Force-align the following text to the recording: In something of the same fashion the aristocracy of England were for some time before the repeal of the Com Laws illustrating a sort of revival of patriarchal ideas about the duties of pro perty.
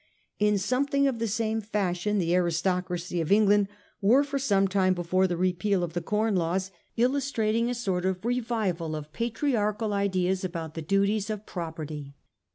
In 0.39 0.57
something 0.57 1.05
of 1.05 1.19
the 1.19 1.27
same 1.27 1.61
fashion 1.61 2.17
the 2.17 2.33
aristocracy 2.33 3.21
of 3.21 3.31
England 3.31 3.67
were 4.01 4.23
for 4.23 4.39
some 4.39 4.67
time 4.67 4.95
before 4.95 5.27
the 5.27 5.37
repeal 5.37 5.83
of 5.83 5.93
the 5.93 6.01
Com 6.01 6.33
Laws 6.33 6.71
illustrating 6.97 7.69
a 7.69 7.75
sort 7.75 8.03
of 8.05 8.25
revival 8.25 8.95
of 8.95 9.13
patriarchal 9.13 9.93
ideas 9.93 10.43
about 10.43 10.73
the 10.73 10.81
duties 10.81 11.29
of 11.29 11.45
pro 11.45 11.71
perty. 11.71 12.15